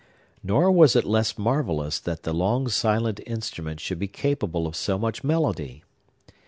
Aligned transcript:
Nor 0.43 0.71
was 0.71 0.95
it 0.95 1.05
less 1.05 1.37
marvellous 1.37 1.99
that 1.99 2.23
the 2.23 2.33
long 2.33 2.67
silent 2.69 3.19
instrument 3.27 3.79
should 3.79 3.99
be 3.99 4.07
capable 4.07 4.65
of 4.65 4.75
so 4.75 4.97
much 4.97 5.23
melody. 5.23 5.83